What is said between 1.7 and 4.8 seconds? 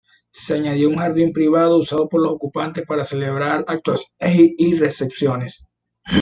usado por los ocupantes para celebrar actuaciones y